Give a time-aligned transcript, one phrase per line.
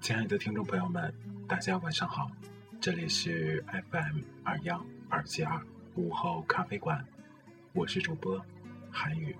[0.00, 1.14] 亲爱的听众朋友们，
[1.46, 2.28] 大家晚上好，
[2.80, 5.60] 这里是 FM 二幺二七二
[5.94, 7.04] 午后咖啡馆，
[7.72, 8.44] 我是主播
[8.92, 9.34] 韩语。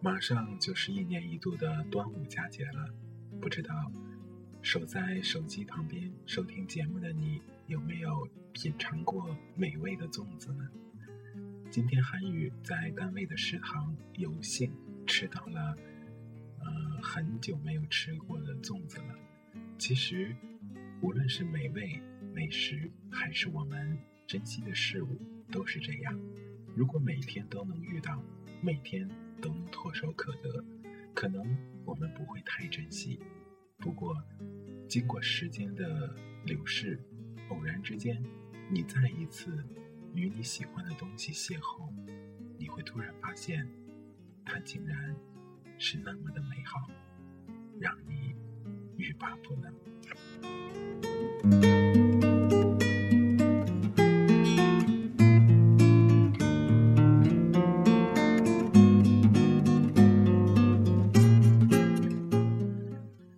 [0.00, 2.88] 马上就是一年一度的端午佳节了，
[3.40, 3.92] 不知道
[4.62, 10.68] 守在手机旁边收听节目的你，有没有品尝过美味的粽子呢？
[11.70, 14.72] 今天韩宇在单位的食堂有幸
[15.06, 15.76] 吃到了，
[16.58, 19.14] 呃，很久没有吃过的粽子了。
[19.78, 20.34] 其实，
[21.02, 22.00] 无论是美味
[22.34, 25.18] 美食，还是我们珍惜的事物，
[25.50, 26.20] 都是这样。
[26.76, 28.22] 如果每天都能遇到，
[28.60, 29.08] 每天
[29.40, 30.64] 都能唾手可得，
[31.14, 33.18] 可能我们不会太珍惜。
[33.78, 34.14] 不过，
[34.88, 37.00] 经过时间的流逝，
[37.48, 38.22] 偶然之间，
[38.70, 39.64] 你再一次。
[40.12, 41.88] 与你喜欢的东西邂逅，
[42.58, 43.64] 你会突然发现，
[44.44, 45.14] 它竟然
[45.78, 46.90] 是那么的美好，
[47.78, 48.34] 让你
[48.96, 49.72] 欲罢不能。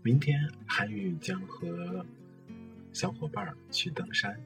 [0.03, 2.05] 明天韩宇将和
[2.93, 4.39] 小伙伴去登山。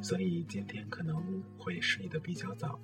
[0.00, 2.80] 所以今天可能会睡得比较早，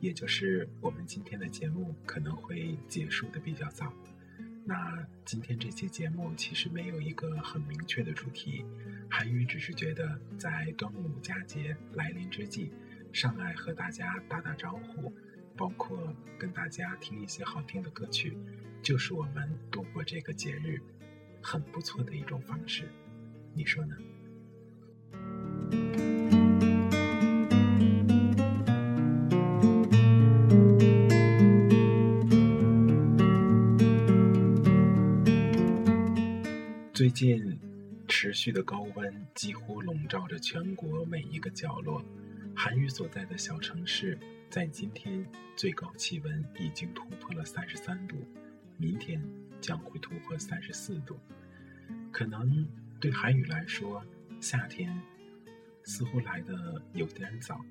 [0.00, 3.92] 也就是我们今天的节目可能会结束的比较早。
[4.64, 8.64] 那今天这期节目其实没有一个很明确的主题，
[9.10, 12.70] 韩语只是觉得在端午佳节来临之际，
[13.12, 15.12] 上来和大家打打招呼，
[15.56, 18.38] 包括跟大家听一些好听的歌曲，
[18.82, 20.80] 就是我们度过这个节日
[21.42, 22.88] 很不错的一种方式。
[23.54, 23.96] 你说呢？
[37.22, 37.56] 近
[38.08, 42.04] 持续的高温几乎笼罩着全国每一个角落。
[42.52, 44.18] 韩语所在的小城市，
[44.50, 45.24] 在今天
[45.54, 48.16] 最高气温已经突破了三十三度，
[48.76, 49.22] 明天
[49.60, 51.16] 将会突破三十四度。
[52.10, 52.68] 可能
[52.98, 54.04] 对韩语来说，
[54.40, 54.92] 夏天
[55.84, 57.64] 似乎来的有点早，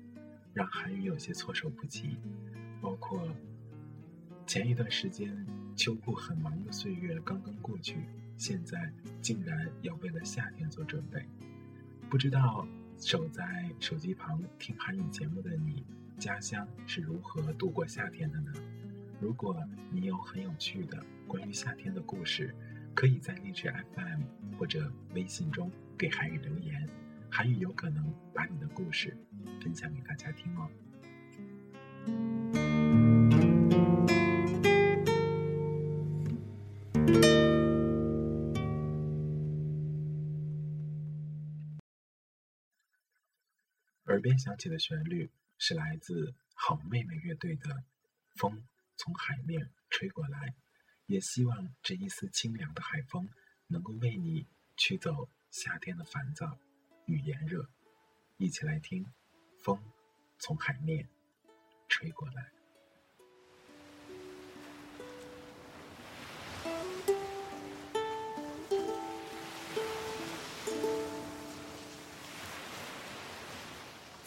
[0.54, 2.16] 让韩语有些措手不及。
[2.80, 3.28] 包括
[4.46, 5.46] 前一段时间，
[5.76, 7.98] 秋裤很忙的岁月刚刚过去。
[8.42, 11.24] 现在竟然要为了夏天做准备，
[12.10, 12.66] 不知道
[12.98, 15.86] 守在手机旁听韩语节目的你，
[16.18, 18.52] 家乡是如何度过夏天的呢？
[19.20, 19.56] 如果
[19.92, 22.52] 你有很有趣的关于夏天的故事，
[22.94, 24.22] 可以在荔枝 FM
[24.58, 26.84] 或者微信中给韩语留言，
[27.30, 29.16] 韩语有可能把你的故事
[29.60, 30.68] 分享给大家听哦。
[44.22, 45.28] 耳边响起的旋律
[45.58, 47.70] 是来自好妹妹乐队的
[48.36, 48.64] 《风
[48.96, 50.38] 从海面吹过来》，
[51.06, 53.28] 也希望这一丝清凉的海风
[53.66, 54.46] 能够为你
[54.76, 56.56] 驱走夏天的烦躁
[57.06, 57.68] 与炎热。
[58.36, 59.04] 一起来听
[59.58, 59.82] 《风
[60.38, 61.08] 从海面
[61.88, 62.42] 吹过来》。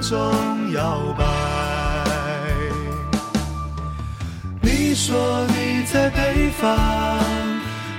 [0.00, 1.24] 中摇摆。
[4.60, 6.78] 你说你在北方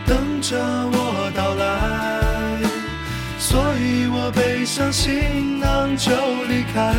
[0.06, 1.64] 等着我到来，
[3.38, 6.12] 所以我背上行囊就
[6.50, 6.94] 离开。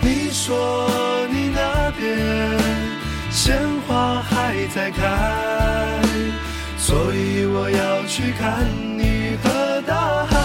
[0.00, 2.58] 你说你那边
[3.30, 6.00] 鲜花还在开，
[6.76, 8.66] 所以我要去看
[8.96, 10.37] 你和大海。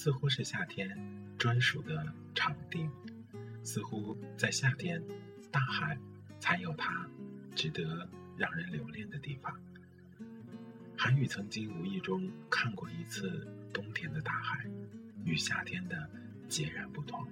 [0.00, 0.98] 似乎是夏天
[1.36, 2.88] 专属的场地，
[3.62, 5.04] 似乎在夏天，
[5.50, 5.98] 大海
[6.38, 7.06] 才有它
[7.54, 9.54] 值得让人留恋的地方。
[10.96, 14.64] 韩宇曾经无意中看过一次冬天的大海，
[15.26, 16.08] 与夏天的
[16.48, 17.22] 截然不同。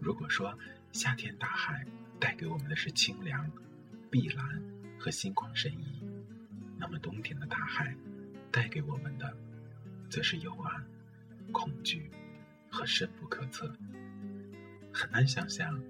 [0.00, 0.58] 如果说
[0.90, 1.86] 夏天大海
[2.18, 3.48] 带给我们的是清凉、
[4.10, 4.60] 碧蓝
[4.98, 6.02] 和心旷神怡，
[6.80, 7.94] 那么冬天的大海
[8.50, 9.36] 带给我们的，
[10.10, 10.84] 则是幽暗、
[11.52, 12.10] 恐惧
[12.70, 13.74] 和深不可测。
[14.92, 15.82] 很难想象，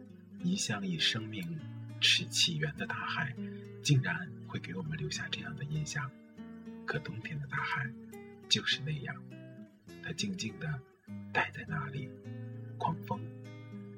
[0.43, 1.59] 一向以生命
[2.01, 3.35] 持起源的大海，
[3.83, 6.11] 竟然会给我们留下这样的印象。
[6.85, 7.91] 可冬天的大海
[8.49, 9.15] 就是那样，
[10.03, 10.81] 它静静的
[11.33, 12.09] 待在那里，
[12.79, 13.21] 狂风、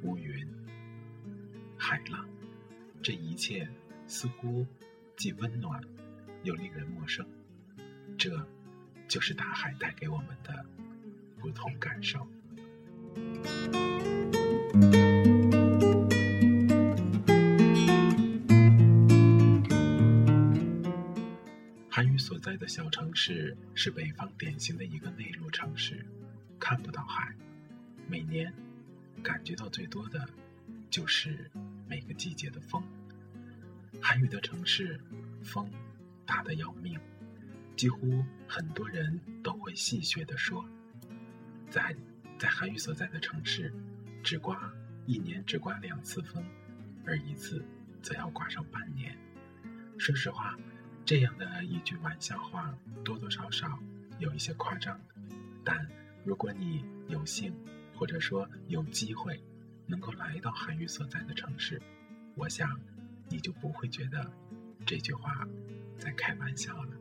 [0.02, 0.46] 乌云、
[1.76, 2.28] 海浪，
[3.02, 3.68] 这一切
[4.06, 4.66] 似乎
[5.16, 5.82] 既温暖
[6.44, 7.26] 又令人陌生。
[8.16, 8.46] 这，
[9.06, 10.64] 就是大海带给我们的
[11.40, 12.26] 不同感受。
[21.90, 26.06] 韩语所在的小城市是北方典型的一个内陆城市，
[26.60, 27.34] 看不到海。
[28.06, 28.52] 每年
[29.22, 30.28] 感觉到最多的，
[30.88, 31.50] 就是
[31.88, 32.82] 每个季节的风。
[34.00, 35.00] 韩语的城市，
[35.42, 35.68] 风
[36.24, 36.96] 大的要命，
[37.74, 40.64] 几乎很多人都会戏谑地说，
[41.70, 41.94] 在
[42.38, 43.72] 在韩愈所在的城市，
[44.22, 44.72] 只刮
[45.06, 46.44] 一年只刮两次风，
[47.06, 47.64] 而一次
[48.02, 49.16] 则要刮上半年。
[49.98, 50.58] 说实话。
[51.04, 53.78] 这样的一句玩笑话，多多少少
[54.18, 55.00] 有一些夸张，
[55.64, 55.88] 但
[56.22, 57.50] 如果你有幸
[57.94, 59.42] 或者说有机会
[59.86, 61.80] 能够来到韩愈所在的城市，
[62.34, 62.78] 我想
[63.30, 64.30] 你就不会觉得
[64.84, 65.48] 这句话
[65.96, 66.92] 在开玩笑了。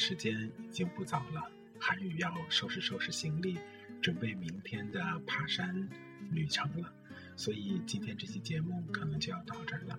[0.00, 1.52] 时间已经不早了。
[1.78, 3.58] 韩宇要收拾收拾行李，
[4.00, 5.86] 准备明天的爬山
[6.30, 6.90] 旅程了，
[7.36, 9.98] 所以今天这期节目可能就要到这儿了。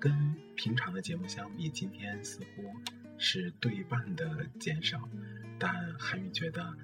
[0.00, 2.74] 跟平常的节目相比，今天似乎
[3.16, 5.08] 是对半的减少，
[5.56, 6.76] 但韩宇觉得，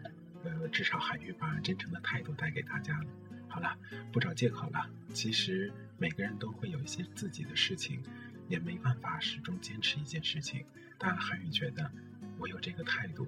[0.44, 3.06] 呃，至少韩宇把真诚的态度带给大家了。
[3.48, 3.76] 好了，
[4.12, 4.88] 不找借口了。
[5.12, 8.00] 其实每个人都会有一些自己的事情，
[8.48, 10.64] 也没办法始终坚持一件事情。
[10.98, 11.90] 但韩宇觉得，
[12.38, 13.26] 我有这个态度。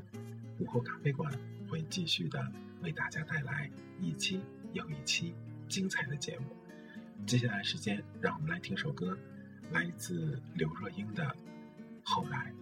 [0.59, 1.33] 午后咖啡馆
[1.69, 2.51] 会继续的
[2.83, 3.71] 为大家带来
[4.01, 4.41] 一期
[4.73, 5.35] 又一期
[5.69, 6.47] 精彩的节目。
[7.27, 9.19] 接下来时间，让我们来听首歌，
[9.71, 11.25] 来自刘若英的
[12.03, 12.53] 《后来》。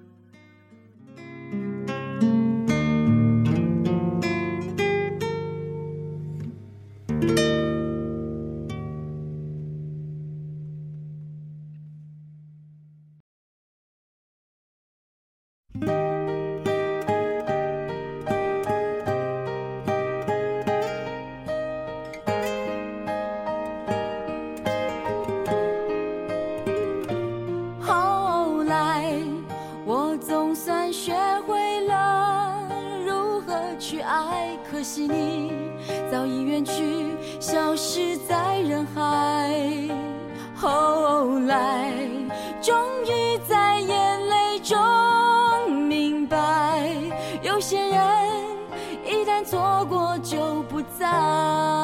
[50.34, 51.83] 就不在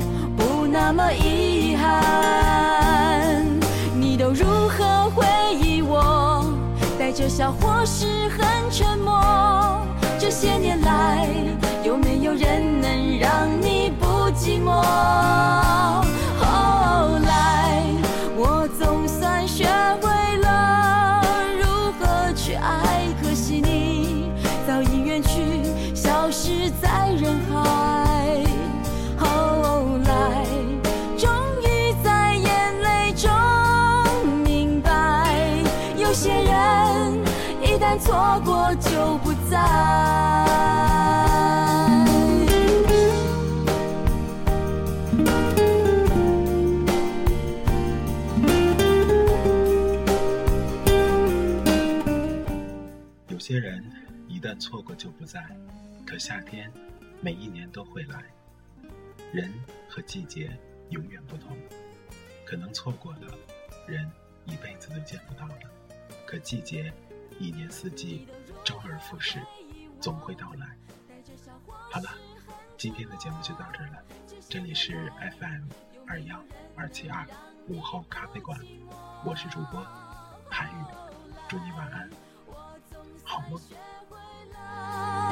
[7.11, 9.85] 带着笑或是很沉默？
[10.17, 11.27] 这些年来，
[11.83, 14.81] 有没有人能让你不寂寞？
[55.01, 55.43] 就不在，
[56.05, 56.71] 可夏天
[57.21, 58.23] 每一年都会来。
[59.33, 59.51] 人
[59.89, 60.55] 和季节
[60.91, 61.57] 永远不同，
[62.45, 63.35] 可能错过了，
[63.87, 64.07] 人
[64.45, 65.55] 一辈子都见不到了。
[66.23, 66.93] 可季节
[67.39, 68.27] 一年四季
[68.63, 69.41] 周而复始，
[69.99, 70.77] 总会到来。
[71.89, 72.11] 好了，
[72.77, 74.03] 今天的节目就到这了。
[74.47, 75.63] 这里是 FM
[76.05, 76.39] 二幺
[76.75, 77.25] 二七二
[77.67, 78.55] 午后咖啡馆，
[79.25, 79.83] 我是主播
[80.47, 80.85] 韩宇，
[81.49, 82.07] 祝你晚安，
[83.23, 83.59] 好梦。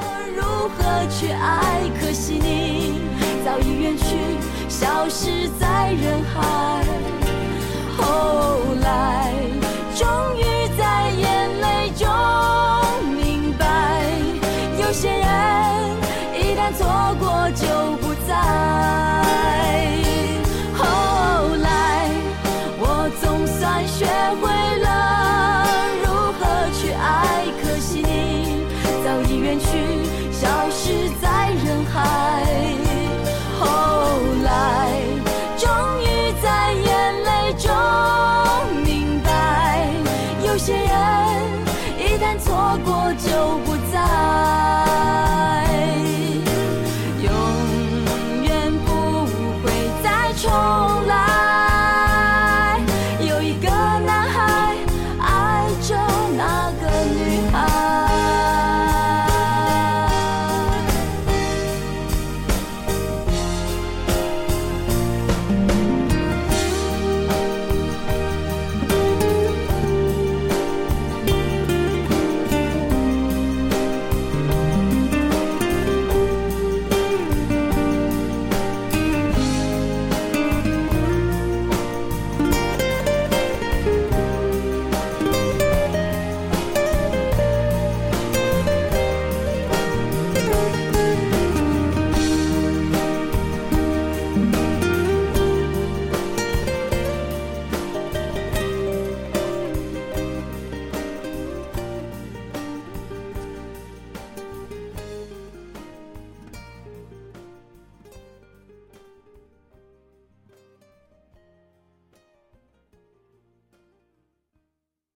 [0.00, 0.40] 我如
[0.76, 3.00] 何去爱可惜你
[3.44, 4.04] 早已远去
[4.68, 6.84] 消失在人海。
[7.96, 9.19] 后来